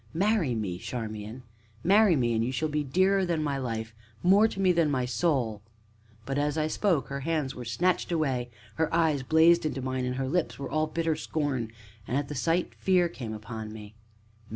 [0.15, 1.43] Marry me, Charmian!
[1.83, 2.33] marry me!
[2.33, 3.93] and you shall be dearer than my life
[4.23, 5.61] more to me than my soul"
[6.25, 10.15] But, as I spoke, her hands were snatched away, her eyes blazed into mine, and
[10.15, 11.71] her lips were all bitter scorn,
[12.07, 13.93] and at the sight, fear came upon me.